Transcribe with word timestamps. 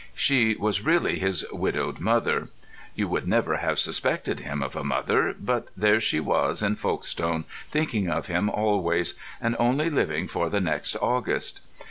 She 0.15 0.55
was 0.55 0.83
really 0.83 1.19
his 1.19 1.45
widowed 1.51 1.99
mother. 1.99 2.49
You 2.95 3.07
would 3.09 3.27
never 3.27 3.57
have 3.57 3.77
suspected 3.77 4.39
him 4.39 4.63
of 4.63 4.75
a 4.75 4.83
mother, 4.83 5.35
but 5.39 5.67
there 5.77 5.99
she 6.01 6.19
was 6.19 6.63
in 6.63 6.75
Folkestone, 6.75 7.45
thinking 7.69 8.09
of 8.09 8.25
him 8.25 8.49
always, 8.49 9.13
and 9.39 9.55
only 9.59 9.91
living 9.91 10.27
for 10.27 10.49
the 10.49 10.59
next 10.59 10.95
August. 11.03 11.61